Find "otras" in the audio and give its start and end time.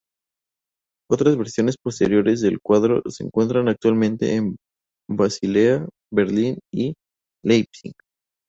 1.11-1.37